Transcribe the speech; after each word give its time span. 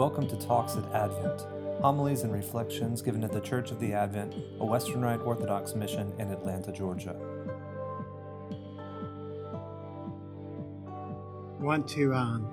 Welcome 0.00 0.26
to 0.28 0.36
Talks 0.36 0.76
at 0.76 0.84
Advent, 0.94 1.42
homilies 1.82 2.22
and 2.22 2.32
reflections 2.32 3.02
given 3.02 3.22
at 3.22 3.32
the 3.32 3.40
Church 3.42 3.70
of 3.70 3.78
the 3.80 3.92
Advent, 3.92 4.34
a 4.58 4.64
Western 4.64 5.02
Rite 5.02 5.20
Orthodox 5.20 5.74
mission 5.74 6.10
in 6.18 6.30
Atlanta, 6.30 6.72
Georgia. 6.72 7.14
I 11.60 11.62
want 11.62 11.86
to 11.88 12.14
um, 12.14 12.48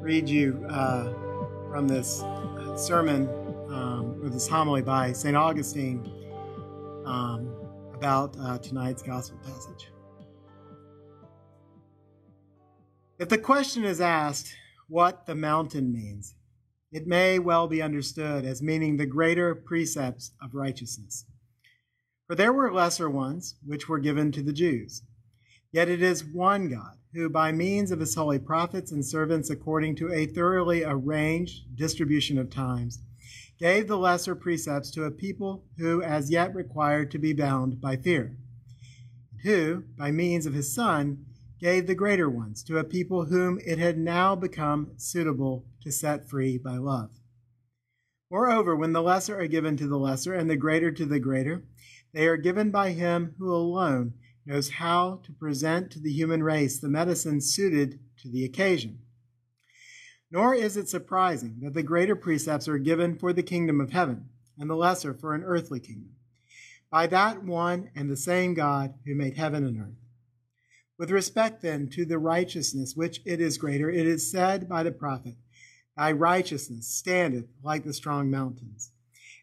read 0.00 0.28
you 0.28 0.66
uh, 0.68 1.12
from 1.70 1.86
this 1.86 2.24
sermon 2.74 3.28
um, 3.68 4.18
or 4.20 4.28
this 4.30 4.48
homily 4.48 4.82
by 4.82 5.12
St. 5.12 5.36
Augustine 5.36 6.04
um, 7.06 7.54
about 7.94 8.36
uh, 8.40 8.58
tonight's 8.58 9.02
gospel 9.02 9.38
passage. 9.44 9.92
If 13.20 13.28
the 13.28 13.38
question 13.38 13.84
is 13.84 14.00
asked 14.00 14.56
what 14.88 15.26
the 15.26 15.34
mountain 15.34 15.92
means, 15.92 16.34
it 16.92 17.06
may 17.06 17.38
well 17.38 17.66
be 17.66 17.82
understood 17.82 18.44
as 18.44 18.62
meaning 18.62 18.96
the 18.96 19.06
greater 19.06 19.54
precepts 19.54 20.32
of 20.40 20.54
righteousness. 20.54 21.24
For 22.26 22.34
there 22.34 22.52
were 22.52 22.72
lesser 22.72 23.10
ones 23.10 23.56
which 23.66 23.88
were 23.88 23.98
given 23.98 24.32
to 24.32 24.42
the 24.42 24.52
Jews. 24.52 25.02
Yet 25.72 25.88
it 25.88 26.02
is 26.02 26.24
one 26.24 26.68
God 26.68 26.98
who, 27.14 27.28
by 27.28 27.52
means 27.52 27.90
of 27.90 28.00
his 28.00 28.14
holy 28.14 28.38
prophets 28.38 28.92
and 28.92 29.04
servants, 29.04 29.50
according 29.50 29.96
to 29.96 30.12
a 30.12 30.26
thoroughly 30.26 30.84
arranged 30.84 31.76
distribution 31.76 32.38
of 32.38 32.50
times, 32.50 33.00
gave 33.58 33.86
the 33.86 33.98
lesser 33.98 34.34
precepts 34.34 34.90
to 34.90 35.04
a 35.04 35.10
people 35.10 35.64
who 35.78 36.02
as 36.02 36.30
yet 36.30 36.54
required 36.54 37.10
to 37.10 37.18
be 37.18 37.32
bound 37.32 37.80
by 37.80 37.96
fear, 37.96 38.36
and 39.30 39.40
who, 39.42 39.84
by 39.96 40.10
means 40.10 40.46
of 40.46 40.54
his 40.54 40.74
Son, 40.74 41.24
gave 41.64 41.86
the 41.86 41.94
greater 41.94 42.28
ones 42.28 42.62
to 42.62 42.76
a 42.76 42.84
people 42.84 43.24
whom 43.24 43.58
it 43.64 43.78
had 43.78 43.96
now 43.96 44.36
become 44.36 44.90
suitable 44.98 45.64
to 45.80 45.90
set 45.90 46.28
free 46.28 46.58
by 46.58 46.76
love. 46.76 47.08
Moreover, 48.30 48.76
when 48.76 48.92
the 48.92 49.00
lesser 49.00 49.40
are 49.40 49.46
given 49.46 49.74
to 49.78 49.88
the 49.88 49.96
lesser 49.96 50.34
and 50.34 50.50
the 50.50 50.58
greater 50.58 50.92
to 50.92 51.06
the 51.06 51.18
greater, 51.18 51.64
they 52.12 52.26
are 52.26 52.36
given 52.36 52.70
by 52.70 52.90
him 52.90 53.34
who 53.38 53.50
alone 53.50 54.12
knows 54.44 54.72
how 54.72 55.22
to 55.24 55.32
present 55.32 55.90
to 55.92 55.98
the 55.98 56.12
human 56.12 56.42
race 56.42 56.78
the 56.78 56.90
medicine 56.90 57.40
suited 57.40 57.98
to 58.18 58.28
the 58.28 58.44
occasion. 58.44 58.98
Nor 60.30 60.54
is 60.54 60.76
it 60.76 60.90
surprising 60.90 61.60
that 61.62 61.72
the 61.72 61.82
greater 61.82 62.14
precepts 62.14 62.68
are 62.68 62.76
given 62.76 63.16
for 63.16 63.32
the 63.32 63.42
kingdom 63.42 63.80
of 63.80 63.90
heaven, 63.90 64.28
and 64.58 64.68
the 64.68 64.76
lesser 64.76 65.14
for 65.14 65.34
an 65.34 65.42
earthly 65.42 65.80
kingdom, 65.80 66.10
by 66.90 67.06
that 67.06 67.42
one 67.42 67.88
and 67.96 68.10
the 68.10 68.18
same 68.18 68.52
God 68.52 68.92
who 69.06 69.14
made 69.14 69.38
heaven 69.38 69.64
and 69.64 69.80
earth. 69.80 70.03
With 70.96 71.10
respect 71.10 71.60
then 71.60 71.88
to 71.88 72.04
the 72.04 72.18
righteousness 72.18 72.94
which 72.94 73.20
it 73.24 73.40
is 73.40 73.58
greater, 73.58 73.90
it 73.90 74.06
is 74.06 74.30
said 74.30 74.68
by 74.68 74.84
the 74.84 74.92
prophet, 74.92 75.34
Thy 75.96 76.12
righteousness 76.12 76.86
standeth 76.86 77.46
like 77.62 77.84
the 77.84 77.92
strong 77.92 78.30
mountains. 78.30 78.92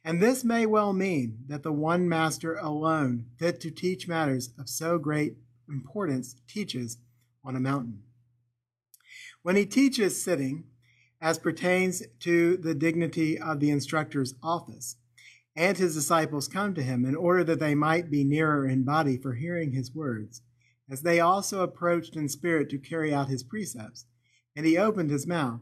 And 0.03 0.21
this 0.21 0.43
may 0.43 0.65
well 0.65 0.93
mean 0.93 1.39
that 1.47 1.63
the 1.63 1.71
one 1.71 2.07
master 2.07 2.55
alone, 2.55 3.25
fit 3.37 3.59
to 3.61 3.71
teach 3.71 4.07
matters 4.07 4.51
of 4.57 4.69
so 4.69 4.97
great 4.97 5.35
importance, 5.69 6.35
teaches 6.47 6.97
on 7.43 7.55
a 7.55 7.59
mountain. 7.59 8.03
When 9.43 9.55
he 9.55 9.65
teaches 9.65 10.21
sitting, 10.21 10.65
as 11.21 11.37
pertains 11.37 12.01
to 12.21 12.57
the 12.57 12.73
dignity 12.73 13.37
of 13.37 13.59
the 13.59 13.69
instructor's 13.69 14.33
office, 14.41 14.95
and 15.55 15.77
his 15.77 15.95
disciples 15.95 16.47
come 16.47 16.73
to 16.73 16.81
him 16.81 17.05
in 17.05 17.15
order 17.15 17.43
that 17.43 17.59
they 17.59 17.75
might 17.75 18.09
be 18.09 18.23
nearer 18.23 18.65
in 18.65 18.83
body 18.83 19.17
for 19.17 19.33
hearing 19.33 19.73
his 19.73 19.93
words 19.93 20.41
as 20.91 21.03
they 21.03 21.21
also 21.21 21.61
approached 21.61 22.17
in 22.17 22.27
spirit 22.27 22.69
to 22.69 22.77
carry 22.77 23.13
out 23.13 23.29
his 23.29 23.43
precepts. 23.43 24.05
And 24.57 24.65
he 24.65 24.77
opened 24.77 25.09
his 25.09 25.25
mouth 25.25 25.61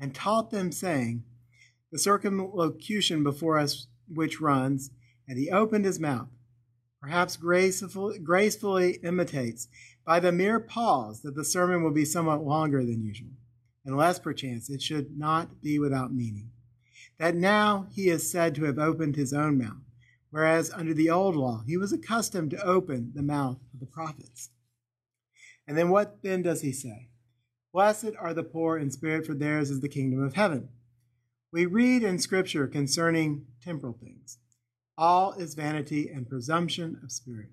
and 0.00 0.14
taught 0.14 0.50
them, 0.52 0.70
saying, 0.70 1.24
The 1.90 1.98
circumlocution 1.98 3.24
before 3.24 3.58
us 3.58 3.88
which 4.08 4.40
runs, 4.40 4.90
and 5.26 5.36
he 5.36 5.50
opened 5.50 5.84
his 5.84 5.98
mouth, 5.98 6.28
perhaps 7.02 7.36
graceful, 7.36 8.14
gracefully 8.22 9.00
imitates 9.02 9.66
by 10.06 10.20
the 10.20 10.30
mere 10.30 10.60
pause 10.60 11.22
that 11.22 11.34
the 11.34 11.44
sermon 11.44 11.82
will 11.82 11.90
be 11.90 12.04
somewhat 12.04 12.44
longer 12.44 12.84
than 12.84 13.02
usual, 13.02 13.32
unless 13.84 14.20
perchance 14.20 14.70
it 14.70 14.80
should 14.80 15.18
not 15.18 15.60
be 15.60 15.80
without 15.80 16.14
meaning. 16.14 16.50
That 17.18 17.34
now 17.34 17.88
he 17.90 18.08
is 18.08 18.30
said 18.30 18.54
to 18.54 18.64
have 18.64 18.78
opened 18.78 19.16
his 19.16 19.32
own 19.32 19.58
mouth, 19.58 19.82
whereas 20.30 20.70
under 20.70 20.94
the 20.94 21.10
old 21.10 21.34
law 21.34 21.64
he 21.66 21.76
was 21.76 21.92
accustomed 21.92 22.52
to 22.52 22.64
open 22.64 23.10
the 23.16 23.22
mouth 23.22 23.58
of 23.74 23.80
the 23.80 23.86
prophets. 23.86 24.50
And 25.68 25.76
then 25.76 25.90
what 25.90 26.22
then 26.22 26.40
does 26.40 26.62
he 26.62 26.72
say? 26.72 27.10
Blessed 27.74 28.12
are 28.18 28.32
the 28.32 28.42
poor 28.42 28.78
in 28.78 28.90
spirit, 28.90 29.26
for 29.26 29.34
theirs 29.34 29.70
is 29.70 29.80
the 29.80 29.88
kingdom 29.88 30.22
of 30.24 30.34
heaven. 30.34 30.70
We 31.52 31.66
read 31.66 32.02
in 32.02 32.18
Scripture 32.18 32.66
concerning 32.66 33.44
temporal 33.62 33.92
things. 33.92 34.38
All 34.96 35.32
is 35.34 35.54
vanity 35.54 36.08
and 36.08 36.28
presumption 36.28 36.98
of 37.04 37.12
spirit. 37.12 37.50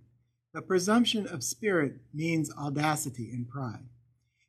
But 0.54 0.68
presumption 0.68 1.28
of 1.28 1.44
spirit 1.44 1.98
means 2.14 2.50
audacity 2.58 3.30
and 3.32 3.50
pride. 3.50 3.90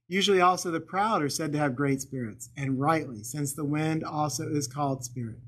Usually 0.07 0.41
also 0.41 0.71
the 0.71 0.79
proud 0.79 1.21
are 1.21 1.29
said 1.29 1.53
to 1.53 1.59
have 1.59 1.75
great 1.75 2.01
spirits, 2.01 2.51
and 2.57 2.81
rightly, 2.81 3.25
since 3.25 3.53
the 3.53 3.65
wind 3.65 4.05
also 4.05 4.49
is 4.49 4.69
called 4.69 5.05
spirit. 5.05 5.41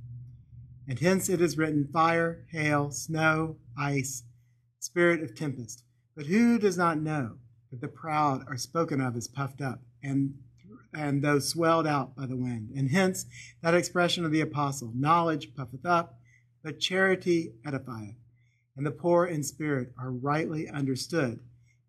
And 0.88 0.98
hence 0.98 1.28
it 1.28 1.40
is 1.40 1.56
written 1.56 1.88
fire, 1.92 2.44
hail, 2.50 2.90
snow, 2.90 3.58
ice, 3.78 4.24
spirit 4.80 5.22
of 5.22 5.36
tempest. 5.36 5.84
But 6.16 6.26
who 6.26 6.58
does 6.58 6.76
not 6.76 6.98
know 6.98 7.36
that 7.70 7.80
the 7.80 7.88
proud 7.88 8.44
are 8.48 8.56
spoken 8.56 9.00
of 9.00 9.16
as 9.16 9.28
puffed 9.28 9.60
up 9.60 9.80
and 10.02 10.34
and 10.94 11.22
those 11.22 11.48
swelled 11.48 11.86
out 11.86 12.16
by 12.16 12.26
the 12.26 12.36
wind. 12.36 12.70
And 12.74 12.90
hence 12.90 13.26
that 13.62 13.74
expression 13.74 14.24
of 14.24 14.32
the 14.32 14.40
apostle, 14.40 14.92
knowledge 14.94 15.54
puffeth 15.54 15.84
up, 15.84 16.18
but 16.62 16.80
charity 16.80 17.52
edifieth. 17.64 18.16
And 18.76 18.86
the 18.86 18.90
poor 18.90 19.26
in 19.26 19.42
spirit 19.42 19.92
are 19.98 20.10
rightly 20.10 20.68
understood 20.68 21.40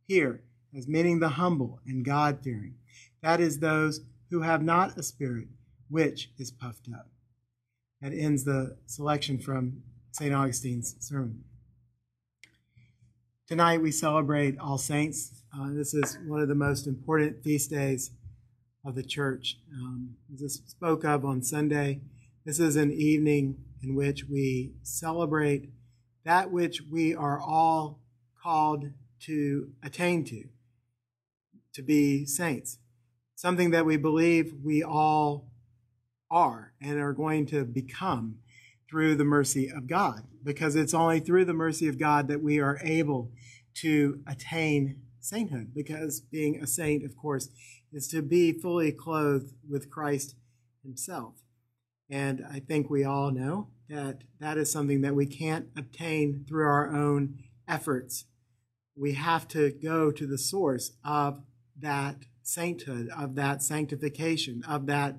here 0.07 0.41
as 0.75 0.87
meaning 0.87 1.19
the 1.19 1.29
humble 1.29 1.79
and 1.85 2.03
God 2.03 2.39
fearing. 2.43 2.75
That 3.21 3.39
is, 3.39 3.59
those 3.59 4.01
who 4.29 4.41
have 4.41 4.63
not 4.63 4.97
a 4.97 5.03
spirit 5.03 5.47
which 5.89 6.31
is 6.37 6.51
puffed 6.51 6.89
up. 6.93 7.09
That 8.01 8.13
ends 8.13 8.43
the 8.43 8.77
selection 8.85 9.39
from 9.39 9.83
St. 10.11 10.33
Augustine's 10.33 10.95
sermon. 10.99 11.43
Tonight 13.49 13.81
we 13.81 13.89
celebrate 13.91 14.59
All 14.59 14.77
Saints. 14.77 15.41
Uh, 15.51 15.69
this 15.71 15.95
is 15.95 16.19
one 16.27 16.39
of 16.39 16.47
the 16.47 16.53
most 16.53 16.85
important 16.85 17.43
feast 17.43 17.71
days 17.71 18.11
of 18.85 18.93
the 18.93 19.01
church. 19.01 19.57
Um, 19.73 20.17
as 20.31 20.43
I 20.43 20.69
spoke 20.69 21.03
of 21.03 21.25
on 21.25 21.41
Sunday, 21.41 22.01
this 22.45 22.59
is 22.59 22.75
an 22.75 22.91
evening 22.91 23.57
in 23.81 23.95
which 23.95 24.25
we 24.25 24.73
celebrate 24.83 25.71
that 26.25 26.51
which 26.51 26.83
we 26.91 27.15
are 27.15 27.39
all 27.39 28.01
called 28.39 28.91
to 29.21 29.71
attain 29.81 30.23
to, 30.25 30.43
to 31.73 31.81
be 31.81 32.27
saints. 32.27 32.77
Something 33.33 33.71
that 33.71 33.83
we 33.83 33.97
believe 33.97 34.53
we 34.63 34.83
all 34.83 35.49
are 36.29 36.73
and 36.79 36.99
are 36.99 37.13
going 37.13 37.47
to 37.47 37.65
become 37.65 38.35
through 38.89 39.15
the 39.15 39.25
mercy 39.25 39.69
of 39.69 39.87
God, 39.87 40.23
because 40.43 40.75
it's 40.75 40.93
only 40.93 41.19
through 41.19 41.45
the 41.45 41.53
mercy 41.53 41.87
of 41.87 41.99
God 41.99 42.27
that 42.27 42.41
we 42.41 42.59
are 42.59 42.79
able 42.81 43.31
to 43.75 44.21
attain 44.27 45.01
sainthood, 45.19 45.71
because 45.75 46.21
being 46.21 46.61
a 46.61 46.67
saint, 46.67 47.05
of 47.05 47.15
course, 47.15 47.49
is 47.93 48.07
to 48.07 48.21
be 48.21 48.51
fully 48.51 48.91
clothed 48.91 49.53
with 49.69 49.89
Christ 49.89 50.35
Himself. 50.83 51.35
And 52.09 52.43
I 52.51 52.59
think 52.59 52.89
we 52.89 53.03
all 53.03 53.31
know 53.31 53.67
that 53.89 54.23
that 54.39 54.57
is 54.57 54.71
something 54.71 55.01
that 55.01 55.15
we 55.15 55.27
can't 55.27 55.67
obtain 55.77 56.45
through 56.47 56.65
our 56.65 56.95
own 56.95 57.39
efforts. 57.67 58.25
We 58.95 59.13
have 59.13 59.47
to 59.49 59.71
go 59.71 60.11
to 60.11 60.25
the 60.25 60.37
source 60.37 60.93
of 61.05 61.41
that 61.79 62.17
sainthood, 62.41 63.09
of 63.15 63.35
that 63.35 63.61
sanctification, 63.61 64.63
of 64.67 64.87
that 64.87 65.17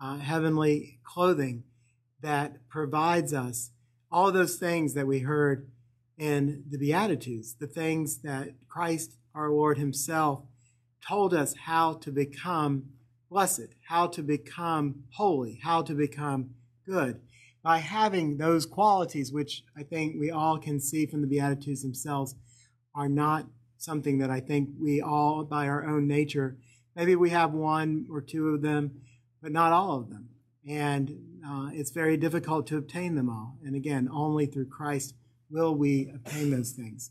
uh, 0.00 0.18
heavenly 0.18 1.00
clothing 1.04 1.64
that 2.22 2.68
provides 2.68 3.34
us 3.34 3.70
all 4.10 4.32
those 4.32 4.56
things 4.56 4.94
that 4.94 5.06
we 5.06 5.20
heard 5.20 5.68
in 6.18 6.64
the 6.70 6.78
Beatitudes, 6.78 7.54
the 7.54 7.66
things 7.66 8.18
that 8.18 8.50
Christ 8.68 9.16
our 9.34 9.50
Lord 9.50 9.78
Himself 9.78 10.42
told 11.06 11.34
us 11.34 11.54
how 11.64 11.94
to 11.94 12.10
become 12.10 12.84
blessed, 13.30 13.74
how 13.88 14.06
to 14.08 14.22
become 14.22 15.04
holy, 15.14 15.58
how 15.62 15.82
to 15.82 15.94
become 15.94 16.50
good. 16.86 17.20
By 17.62 17.78
having 17.78 18.36
those 18.36 18.66
qualities, 18.66 19.32
which 19.32 19.64
I 19.76 19.82
think 19.82 20.16
we 20.18 20.30
all 20.30 20.58
can 20.58 20.80
see 20.80 21.06
from 21.06 21.22
the 21.22 21.26
Beatitudes 21.26 21.82
themselves, 21.82 22.34
are 22.94 23.08
not 23.08 23.46
something 23.78 24.18
that 24.18 24.30
I 24.30 24.40
think 24.40 24.70
we 24.78 25.00
all, 25.00 25.44
by 25.44 25.66
our 25.66 25.84
own 25.84 26.06
nature, 26.06 26.56
maybe 26.94 27.16
we 27.16 27.30
have 27.30 27.52
one 27.52 28.06
or 28.10 28.20
two 28.20 28.48
of 28.48 28.62
them, 28.62 29.00
but 29.42 29.50
not 29.50 29.72
all 29.72 29.98
of 29.98 30.10
them. 30.10 30.28
And 30.68 31.40
uh, 31.46 31.70
it's 31.72 31.90
very 31.90 32.16
difficult 32.16 32.66
to 32.68 32.76
obtain 32.76 33.14
them 33.16 33.28
all. 33.28 33.58
And 33.64 33.74
again, 33.74 34.08
only 34.12 34.46
through 34.46 34.68
Christ 34.68 35.14
will 35.50 35.74
we 35.74 36.10
obtain 36.14 36.50
those 36.50 36.72
things. 36.72 37.10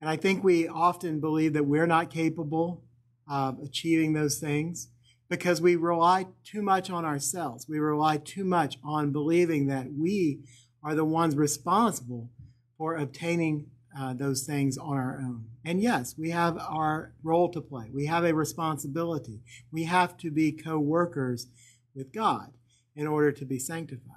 And 0.00 0.08
I 0.10 0.16
think 0.16 0.42
we 0.42 0.68
often 0.68 1.20
believe 1.20 1.52
that 1.54 1.66
we're 1.66 1.86
not 1.86 2.10
capable 2.10 2.84
of 3.28 3.58
achieving 3.60 4.12
those 4.12 4.38
things. 4.38 4.88
because 5.28 5.60
we 5.60 5.74
rely 5.74 6.26
too 6.44 6.62
much 6.62 6.88
on 6.90 7.04
ourselves. 7.04 7.66
We 7.68 7.78
rely 7.78 8.18
too 8.18 8.44
much 8.44 8.78
on 8.84 9.10
believing 9.10 9.66
that 9.66 9.92
we 9.92 10.40
are 10.82 10.94
the 10.94 11.04
ones 11.04 11.34
responsible 11.34 12.30
for 12.78 12.96
obtaining 12.96 13.66
uh, 13.98 14.12
those 14.12 14.44
things 14.44 14.76
on 14.78 14.96
our 14.96 15.18
own. 15.20 15.46
And 15.64 15.80
yes, 15.80 16.14
we 16.16 16.30
have 16.30 16.58
our 16.58 17.12
role 17.22 17.48
to 17.50 17.60
play. 17.60 17.90
We 17.92 18.06
have 18.06 18.24
a 18.24 18.34
responsibility. 18.34 19.40
We 19.72 19.84
have 19.84 20.16
to 20.18 20.30
be 20.30 20.52
co 20.52 20.78
workers 20.78 21.48
with 21.96 22.12
God 22.12 22.52
in 22.94 23.06
order 23.06 23.32
to 23.32 23.44
be 23.44 23.58
sanctified. 23.58 24.12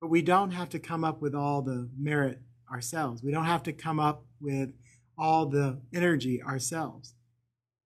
But 0.00 0.08
we 0.08 0.22
don't 0.22 0.52
have 0.52 0.70
to 0.70 0.78
come 0.78 1.04
up 1.04 1.20
with 1.20 1.34
all 1.34 1.62
the 1.62 1.90
merit 1.96 2.40
ourselves. 2.72 3.22
We 3.22 3.32
don't 3.32 3.44
have 3.44 3.62
to 3.64 3.72
come 3.72 4.00
up 4.00 4.24
with 4.40 4.72
all 5.18 5.46
the 5.46 5.80
energy 5.92 6.42
ourselves. 6.42 7.14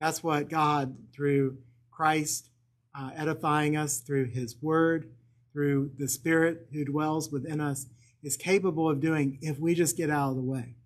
That's 0.00 0.22
what 0.22 0.48
God, 0.48 0.96
through 1.14 1.58
Christ 1.90 2.50
uh, 2.96 3.10
edifying 3.16 3.76
us, 3.76 3.98
through 3.98 4.26
His 4.26 4.56
Word, 4.62 5.10
through 5.52 5.90
the 5.98 6.08
Spirit 6.08 6.68
who 6.72 6.84
dwells 6.84 7.30
within 7.30 7.60
us, 7.60 7.86
is 8.22 8.36
capable 8.36 8.88
of 8.88 9.00
doing 9.00 9.38
if 9.42 9.58
we 9.58 9.74
just 9.74 9.96
get 9.96 10.10
out 10.10 10.30
of 10.30 10.36
the 10.36 10.42
way. 10.42 10.76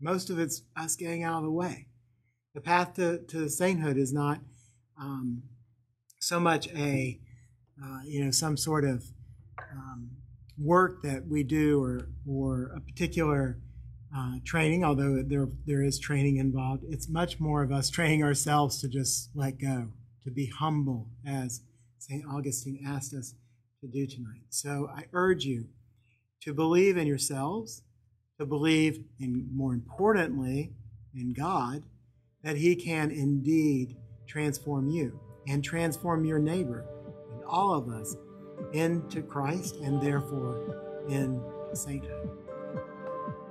Most 0.00 0.30
of 0.30 0.38
it's 0.38 0.62
us 0.76 0.94
getting 0.96 1.22
out 1.22 1.38
of 1.38 1.44
the 1.44 1.50
way. 1.50 1.86
The 2.54 2.60
path 2.60 2.94
to, 2.94 3.18
to 3.18 3.48
sainthood 3.48 3.96
is 3.96 4.12
not 4.12 4.40
um, 4.98 5.42
so 6.20 6.40
much 6.40 6.68
a, 6.68 7.20
uh, 7.82 8.00
you 8.04 8.24
know, 8.24 8.30
some 8.30 8.56
sort 8.56 8.84
of 8.84 9.04
um, 9.72 10.10
work 10.58 11.02
that 11.02 11.26
we 11.26 11.42
do 11.42 11.82
or, 11.82 12.08
or 12.26 12.72
a 12.76 12.80
particular 12.80 13.58
uh, 14.16 14.36
training, 14.44 14.84
although 14.84 15.22
there, 15.22 15.48
there 15.66 15.82
is 15.82 15.98
training 15.98 16.36
involved. 16.36 16.84
It's 16.88 17.08
much 17.08 17.38
more 17.38 17.62
of 17.62 17.72
us 17.72 17.90
training 17.90 18.22
ourselves 18.22 18.80
to 18.80 18.88
just 18.88 19.30
let 19.34 19.58
go, 19.60 19.88
to 20.24 20.30
be 20.30 20.46
humble, 20.58 21.08
as 21.26 21.62
St. 21.98 22.24
Augustine 22.30 22.82
asked 22.86 23.12
us 23.14 23.34
to 23.80 23.88
do 23.88 24.06
tonight. 24.06 24.44
So 24.48 24.88
I 24.94 25.04
urge 25.12 25.44
you 25.44 25.66
to 26.42 26.54
believe 26.54 26.96
in 26.96 27.06
yourselves, 27.06 27.82
to 28.38 28.46
believe 28.46 29.04
in, 29.20 29.48
more 29.52 29.74
importantly, 29.74 30.72
in 31.14 31.34
God, 31.34 31.82
that 32.42 32.56
He 32.56 32.76
can 32.76 33.10
indeed 33.10 33.96
transform 34.26 34.88
you 34.88 35.20
and 35.46 35.62
transform 35.62 36.24
your 36.24 36.38
neighbor 36.38 36.86
and 36.86 36.95
all 37.48 37.74
of 37.74 37.88
us 37.88 38.16
into 38.72 39.22
Christ 39.22 39.76
and 39.76 40.00
therefore 40.00 41.04
in 41.08 41.42
sainthood. 41.72 42.30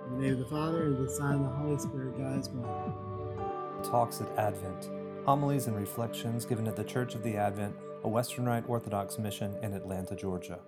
In 0.07 0.17
the 0.17 0.23
name 0.23 0.33
of 0.33 0.39
the 0.39 0.45
Father, 0.45 0.83
and 0.83 1.05
the 1.05 1.09
Son, 1.09 1.35
and 1.35 1.45
the 1.45 1.49
Holy 1.49 1.77
Spirit, 1.77 2.17
God 2.17 2.39
is 2.39 2.49
one. 2.49 3.83
Talks 3.83 4.21
at 4.21 4.29
Advent. 4.37 4.89
Homilies 5.25 5.67
and 5.67 5.75
reflections 5.75 6.45
given 6.45 6.67
at 6.67 6.75
the 6.75 6.83
Church 6.83 7.15
of 7.15 7.23
the 7.23 7.35
Advent, 7.37 7.75
a 8.03 8.07
Western 8.07 8.45
Rite 8.45 8.65
Orthodox 8.67 9.17
mission 9.17 9.55
in 9.63 9.73
Atlanta, 9.73 10.15
Georgia. 10.15 10.59